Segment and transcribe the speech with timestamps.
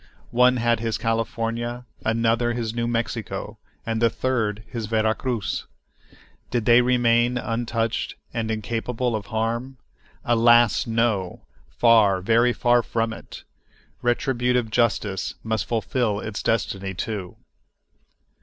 [0.31, 5.67] One had his California, another his New Mexico, and the third his Vera Cruz.
[6.49, 9.77] Did they remain untouched and incapable of harm?
[10.25, 10.87] Alas!
[10.87, 13.43] no—far, very far, from it.
[14.01, 17.37] Retributive justice must fulfil its destiny, too.